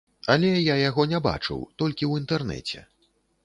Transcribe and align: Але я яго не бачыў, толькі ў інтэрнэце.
Але 0.35 0.49
я 0.73 0.77
яго 0.89 1.05
не 1.11 1.21
бачыў, 1.27 1.59
толькі 1.85 2.01
ў 2.05 2.11
інтэрнэце. 2.25 2.79